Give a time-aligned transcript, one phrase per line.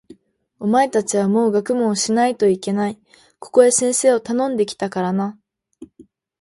[0.59, 2.99] お前たちはもう学問をしないといけない。
[3.37, 5.37] ここへ先生をたのんで来たからな。